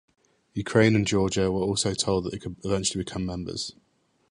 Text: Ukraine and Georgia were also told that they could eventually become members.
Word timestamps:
Ukraine 0.55 0.95
and 0.95 1.05
Georgia 1.05 1.51
were 1.51 1.61
also 1.61 1.93
told 1.93 2.23
that 2.23 2.31
they 2.31 2.39
could 2.39 2.55
eventually 2.65 3.03
become 3.03 3.23
members. 3.23 3.75